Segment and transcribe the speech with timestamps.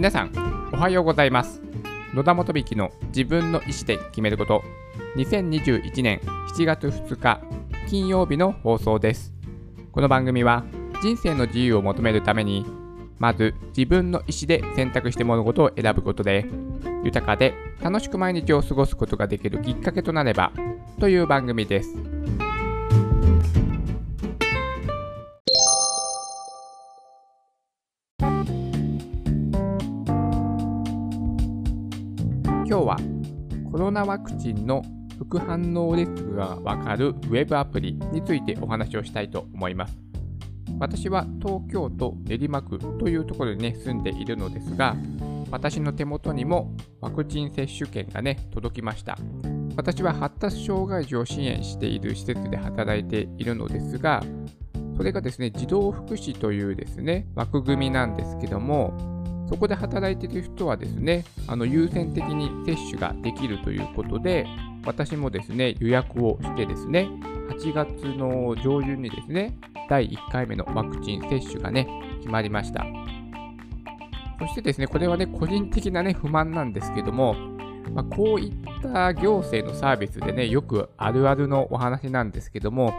[0.00, 1.60] 皆さんおはようございます。
[2.14, 4.62] 野田元引の自分の意思で決めること。
[5.16, 6.20] 2021年
[6.56, 7.42] 7月2日
[7.86, 9.34] 金曜日の放送です。
[9.92, 10.64] この番組は
[11.02, 12.64] 人生の自由を求めるために
[13.18, 16.46] まず自分の意思で選択して物事を選ぶことで
[17.04, 20.50] 豊かで楽しく毎日を過ごすことができるきっかけとなれば
[20.98, 21.94] という番組です。
[32.70, 32.96] 今日は
[33.72, 34.84] コロナワクチンの
[35.18, 39.98] 副反応リスクがわかるウェブアプリについてお話をしたいと思います。
[40.78, 44.94] 私は東京都練馬区というところにね、住んでいるのですが、
[45.50, 49.18] 私の手元にもワクチン接種券がね、届きました。
[49.74, 54.22] 私は発達障害児を支援している施設で働いているのですが、
[54.96, 59.19] それがですね、児童福祉というですね、枠組みなんですけども、
[59.50, 64.46] そこで働いている人はですね、あの優先的に接種ができるということで、
[64.86, 67.10] 私もですね、予約をしてですね、
[67.50, 71.88] 8月の上旬にですね、第1回目のワクチン接種がね、
[72.20, 72.86] 決まりました。
[74.38, 77.34] そしてですね、これはね、個人的なね、不満なんですけども、
[77.92, 82.94] まあ、こういった行政のサービスでね、よくあるあるのお話なんですけども、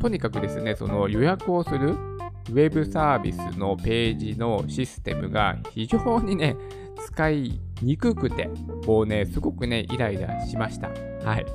[0.00, 1.96] とにかくですね、その予約をする
[2.50, 6.56] ウェブサービスのページのシステムが非常にね、
[7.06, 8.50] 使いにくくて、
[8.84, 10.88] こうね、すごくね、イライラしました。
[11.24, 11.46] はい。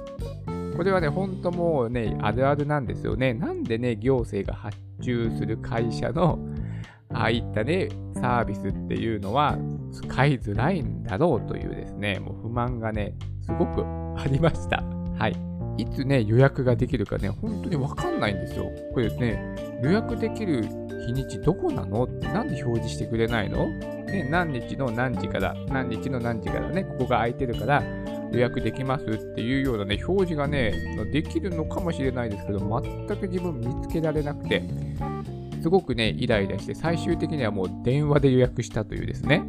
[0.76, 3.34] これはね、ほんともうね、あるあるなんですよね。
[3.34, 6.40] なんでね、行政が発注する会社の、
[7.14, 9.58] ああいったね、サービスっていうのは
[9.92, 13.86] 使いづらいんだろうというですね、もう不満がね、すごく
[14.18, 14.84] ありました。
[15.18, 15.55] はい。
[15.78, 18.72] いつね、予約ができるかね、本当にわかんないんですよ。
[18.94, 20.64] これですね、予約できる
[21.06, 22.06] 日にちどこなの？
[22.06, 23.68] ってなんで表示してくれないの？
[24.06, 27.84] ね、何日の何時から、何日の何時からね、ここが空いてるから
[28.32, 29.06] 予約できます？
[29.06, 30.74] っていうようなね、表示がね、
[31.12, 34.64] できるのかもしれないですけど、全く自分見つけられなくて、
[35.66, 39.42] すごくね、イライラして、最終的にはもう電話で予約したというですね。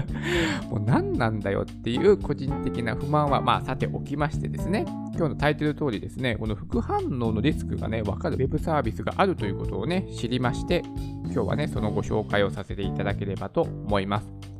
[0.70, 4.86] もう何なんだよっていう個人的な不満は、まあ、さておきましてですね。
[5.14, 10.82] 今日のタイトル通りですね、この副反応のリスクがね、わかるウェブサービスがあるということをね、知りまして、
[11.24, 14.54] 今日はね、そのご紹介をさせていただければと思います。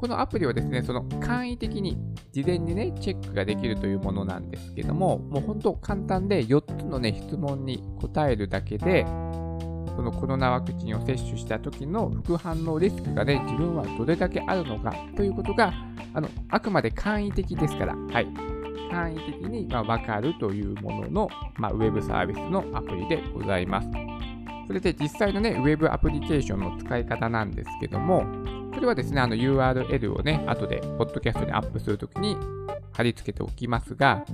[0.00, 1.98] このアプリはですね、その簡易的に
[2.32, 9.04] 事前にね、チェックができるというものなんですけども、もう本当簡単で4つのね、質問に答えるだけで、
[10.00, 15.74] そのコロナワクチンを接種した時の副反応リスクがね、自分はどれだけあるのかということが、
[16.14, 18.26] あの、あくまで簡易的ですから、はい。
[18.90, 21.28] 簡易的に、まあ、分かるというものの、
[21.58, 23.88] まあ、ウェブサービスのアプリでございます。
[24.68, 28.24] それで実際のね、ウェブアプリケーションの使い方なんですけども、
[28.72, 32.38] これはですね、あの URL をね、後でポッドキャストにアップするときに
[32.92, 34.24] 貼り付けておきますが、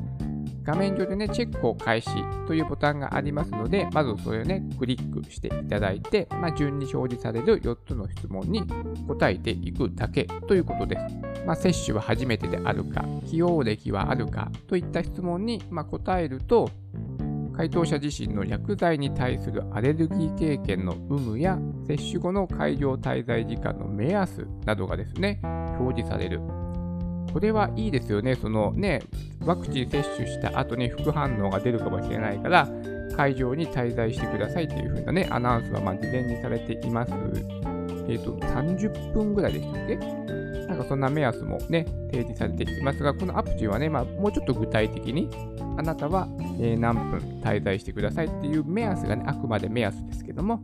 [0.66, 2.10] 画面上でね、チェックを開始
[2.48, 8.64] というボタンがありますので、まずそれをね、クリックしていただいて、まあ、順に表示される4つの質問に
[9.06, 11.46] 答えていくだけということです。
[11.46, 16.68] まあ、接種は初めてであるか、起用歴はあるかといった質問に、ま答えると、
[17.56, 25.40] 回答者自身の薬剤に対するアレルギー経験の有無や接種後の会場滞在時間の目安などがですね、
[25.78, 26.40] 表示される
[27.36, 28.34] これはいいですよね。
[28.34, 29.02] そのね、
[29.44, 32.66] ワクチン接種した後に副反応が出るかもしれないから、
[33.14, 37.12] 会場に滞在してくださいというふうなね、アナウンスはま事前にされています。
[37.12, 39.96] えっ、ー、と、30分ぐらいでしたっけ？
[39.96, 45.28] なんかそんな目安もね、提示されていますが、このアプリはね、まあ、もうちょっと具体的に、
[45.76, 46.26] あなたは、
[46.58, 50.62] え何分滞在してくださいっていう目安がね、あくまで目安ですけども、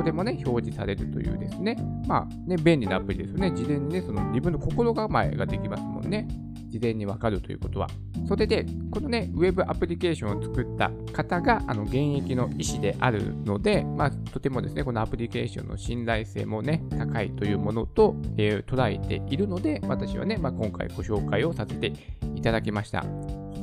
[0.00, 3.50] これもね、表示されるというですね、まあね、便利なアプリですよね。
[3.50, 6.26] 事前にね、その自分の心構えができますもんね。
[6.68, 7.88] 事前にわかるということは。
[8.26, 21.92] それで、このね、ウェブアプリケーションを作った方が、あの、現役の医師であるので、まあ、とてもですね、このアプリケーションの信頼性もね、高いというものと、えー、捉えているので、私はね、まあ、今回ご紹介をさせて
[22.36, 23.04] いただきました。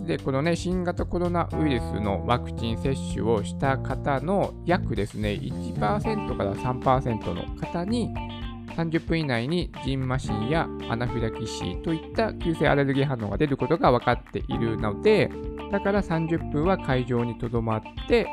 [0.07, 8.13] で、このね、新型コロナウイルスのワクチン接種をした方の約ですね、1%から3%の方に、
[8.75, 15.29] 30分以内にジンマシンやアナフィラキシーといった急性アレルギー反応が出ることが分かっているので、
[15.71, 18.27] だから30分は会場にとどまって、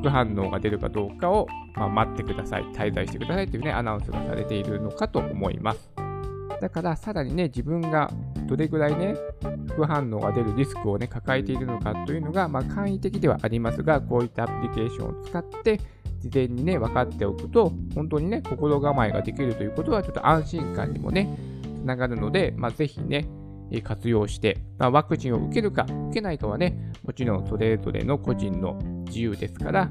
[0.00, 5.90] 副反応が出るかどうかを、まあ、待ってください、滞在してくださいというね、アナウンスがされているのかと思います。
[6.60, 8.10] だからさらにね、自分が
[8.48, 9.14] どれぐらいね、
[9.68, 15.78] 副反応が出るリスクをね、抱えているのかというのが、まあ、簡易的ではありますが、こういったアプリケーションを使って、
[16.20, 21.38] 事前にね、分かっておくと、本当にね、心構えができるということは、ちょっと安心感にもね、
[21.76, 23.28] つながるので、まあ、ぜひね、
[23.84, 29.90] 活用して、まあ、ワクチンを受けるか受けないかはね、もちろんそれぞれの個人の自由ですから、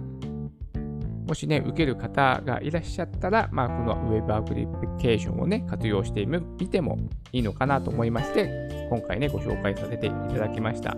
[1.27, 4.65] もしね、受ける方がいらっしゃったら、まあ、このウェブアプリ
[4.97, 6.97] ケーションをね、活用してみても
[7.33, 10.95] いいのかなと思いまして、今回ね、ご紹介させていただきました。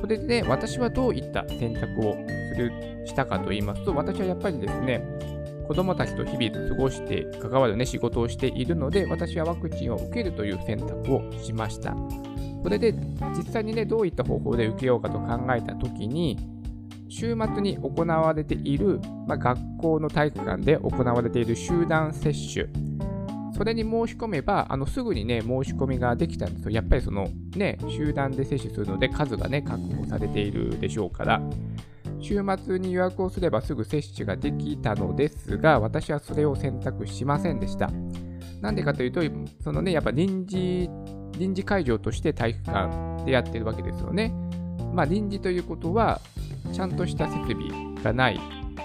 [0.00, 2.16] それでね、私はどういった選択を
[2.54, 2.72] する
[3.04, 5.04] したかと言いますと、私はやっぱりですね、
[5.66, 11.94] 子供たちと日々過ごして関わるね、仕事をしているので、私はワクチンを受けるという選択をしました。
[12.62, 12.94] それで、
[13.36, 16.38] 実際にね、どういった方法で受けようかと考えたときに、
[17.08, 22.66] 週末に行われている、まあ、学校の体育館で行われている集団接種、
[23.58, 26.70] それに申し込めば、あのすぐにね、申し込みができたんですよ。
[26.70, 31.42] やっぱりそのね、集団で接種するので数がね、確保されているでしょうから、
[32.20, 37.90] 週末に予約をすればすぐ接種ができたのですが、私はそれを選択しませんでした。
[38.60, 39.22] なんでかというと、
[39.62, 40.88] そのね、やっぱ臨時、
[41.36, 44.32] 臨時会場として体育館でやってるわけですよね。
[44.92, 46.20] まあ臨時ということは、
[46.68, 47.68] ちゃんとした設備
[48.02, 48.40] がない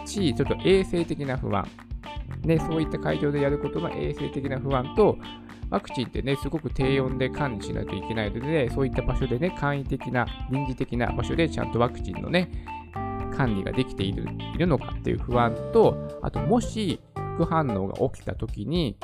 [0.06, 1.68] し、ちょっと衛生的な不安。
[2.44, 5.18] ね、そういった会場でやることの衛生的な不安と、
[5.69, 12.51] ワクチンってね、すごく低温で管理しないといけないので、ね、そういった場所でね、簡易的な、臨時的な場所でちゃんとワクチンのね、
[13.35, 17.00] 管理ができているいるのかっていう不安と、あともし
[17.35, 18.97] 副反応が起きた時に、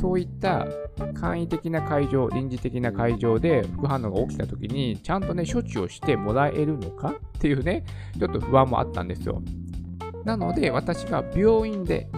[0.00, 0.66] そういった
[1.14, 7.84] 簡易的な会場、臨時的な会場で副反応が起きた時に、ちゃんとね、処置をしてもらえるのかっていうね、
[8.18, 9.42] ちょっと不安もあったんですよ。
[10.24, 12.08] なので、私は病院で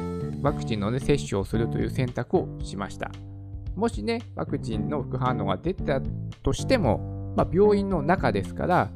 [0.43, 3.11] ワクチンの、ね、接種をするという選択をしました。
[3.75, 6.01] もしね、ワクチンの副反応が出た
[6.43, 8.91] としても、まあ、病院の中ですから、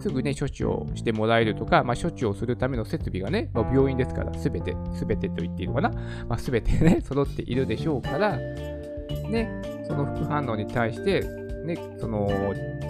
[0.00, 5.90] すぐね、処置をしてもらえるとか、まあ、処置をするための設備がね、まあ、病院ですから、すべて、すべてと言っていいのかな、
[6.28, 9.50] まあ、すべてね、 揃っているでしょうから、ね、
[9.86, 11.22] その副反応に対して、
[11.64, 12.28] ね、その、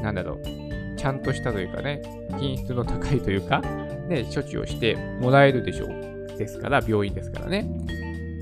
[0.03, 2.03] なんだろう、ちゃんとしたというかね、
[2.39, 3.61] 品質の高いというか、
[4.09, 7.67] ね、処置をしてもらえるでしょうですから、病院ですからね。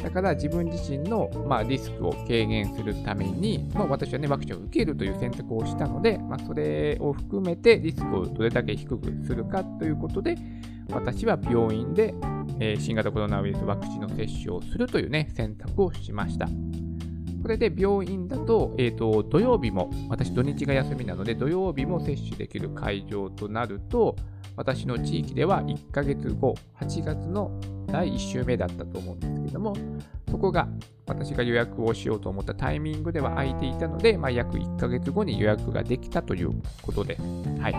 [0.02, 10.36] だから自分自身の、まあ、リスクを軽減するために、まあ、私はね、ワクチンを受けるという選択をしたので、まあ、それを含めてリスクをどれだけ低くするかということで、
[10.90, 12.14] 私は病院で、
[12.60, 16.48] えー、新型コロナウイルスワクチンの接種をするというね、選択をしました。
[17.42, 24.16] これで病院だと、え、ー、と、土曜日も、私土日が休みなので、土曜日も接種できる会場となると、
[24.58, 27.52] 私の地域では1ヶ月後、8月の
[27.87, 29.76] 第1週目だったと思うんですけども、
[30.28, 30.69] そこが
[31.06, 36.50] 私が予約をしようと思ったタイミングでは空いていたので、まあ、約1ヶ月後に予約ができたという
[36.82, 37.16] ことで。
[37.60, 37.72] はい。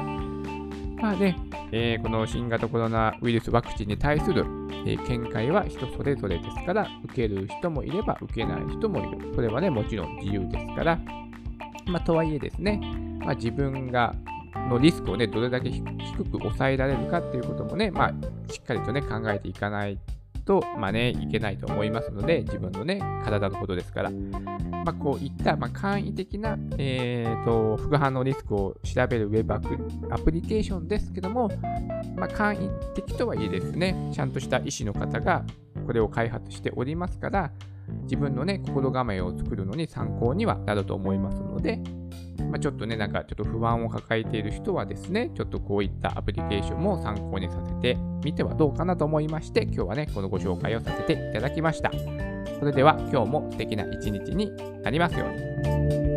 [1.02, 1.36] まあね、
[1.74, 4.46] えー、この新型コロナウイルスワクチンに対する、
[4.86, 9.34] えー、見解は人それぞれですから、受ける人もいれば受けない人もいる。
[9.36, 10.98] それはね、もちろん自由ですから、
[11.88, 12.80] まあ、とはいえですね、
[13.20, 14.16] まあ、自分が
[14.56, 15.84] のリスクをね、どれだけ低
[16.24, 20.00] く抑えられるかっていうこともね、まあ、しっかりとね、考えていかない
[20.46, 24.12] と、まあね、いけないと思いますので、自分のね、体のことですから。
[24.12, 29.60] まあ、こういった、まあ、簡易的な、えーと、副反応リスクを調べるウェブア
[30.18, 31.50] プリケーションですけども、
[32.16, 35.44] まあ、簡易的とはいえですね、ちゃんとした医師の方が
[35.86, 37.52] これを開発しておりますから、
[38.04, 41.82] 自分のね、心構えを作るのに参考にはなると思いますので、
[42.50, 51.92] まあ、ちょっとね、なんかちょっと不安を抱えている人はですね、ちょっとこういったアプリケーションも参考にさせてみてはどうかなと思いまして、今日はね、このご紹介をさせていただきました。
[52.60, 54.52] それでは今日も素敵な一日に
[54.84, 56.09] なりますように。